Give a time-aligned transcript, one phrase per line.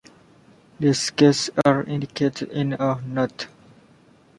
[0.79, 3.47] These cases are indicated in a note.